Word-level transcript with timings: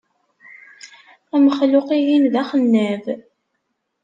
Amexluq-ihin 1.35 2.23
d 2.33 2.35
axennab. 2.41 3.03